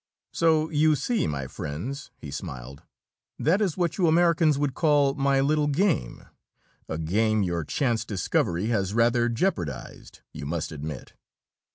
"So 0.33 0.71
you 0.71 0.95
see, 0.95 1.27
my 1.27 1.45
friends," 1.45 2.09
he 2.17 2.31
smiled, 2.31 2.81
"that 3.37 3.61
is 3.61 3.77
what 3.77 3.99
you 3.99 4.07
Americans 4.07 4.57
would 4.57 4.73
call 4.73 5.13
my 5.13 5.41
'little 5.41 5.67
game' 5.67 6.25
a 6.89 6.97
game 6.97 7.43
your 7.43 7.63
chance 7.63 8.03
discovery 8.03 8.65
has 8.69 8.95
rather 8.95 9.29
jeopardized, 9.29 10.21
you 10.33 10.47
must 10.47 10.71
admit." 10.71 11.13